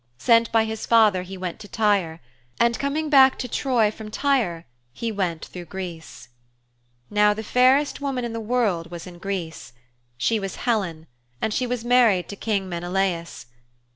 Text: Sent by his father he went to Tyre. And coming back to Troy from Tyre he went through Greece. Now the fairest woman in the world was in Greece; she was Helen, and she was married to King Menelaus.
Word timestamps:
Sent 0.17 0.51
by 0.51 0.65
his 0.65 0.87
father 0.87 1.21
he 1.21 1.37
went 1.37 1.59
to 1.59 1.67
Tyre. 1.67 2.21
And 2.59 2.79
coming 2.79 3.07
back 3.07 3.37
to 3.37 3.47
Troy 3.47 3.91
from 3.91 4.09
Tyre 4.09 4.65
he 4.91 5.11
went 5.11 5.45
through 5.45 5.65
Greece. 5.65 6.29
Now 7.11 7.35
the 7.35 7.43
fairest 7.43 8.01
woman 8.01 8.25
in 8.25 8.33
the 8.33 8.39
world 8.39 8.89
was 8.89 9.05
in 9.05 9.19
Greece; 9.19 9.73
she 10.17 10.39
was 10.39 10.55
Helen, 10.65 11.05
and 11.39 11.53
she 11.53 11.67
was 11.67 11.85
married 11.85 12.27
to 12.29 12.35
King 12.35 12.67
Menelaus. 12.67 13.45